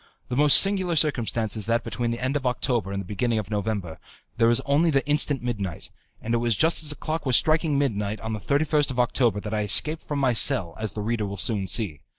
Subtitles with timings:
[0.29, 3.51] The most singular circumstance is that between the end of October and the beginning of
[3.51, 3.99] November,
[4.37, 5.91] there is only the instant midnight,
[6.23, 9.39] and it was just as the clock was striking midnight on the 31st of October
[9.41, 11.99] that I escaped from my cell, as the reader will soon see.